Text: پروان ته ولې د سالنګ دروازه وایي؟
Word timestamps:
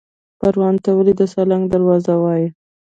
پروان 0.39 0.75
ته 0.83 0.89
ولې 0.97 1.13
د 1.17 1.21
سالنګ 1.33 1.63
دروازه 1.73 2.13
وایي؟ 2.23 2.47